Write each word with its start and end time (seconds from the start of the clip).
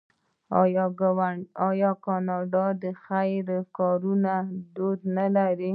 آیا 1.67 1.91
کاناډا 2.05 2.65
د 2.81 2.85
خیریه 3.03 3.61
کارونو 3.77 4.35
دود 4.75 4.99
نلري؟ 5.15 5.69